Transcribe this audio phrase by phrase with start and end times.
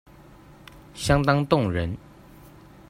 [0.95, 1.95] 相當動人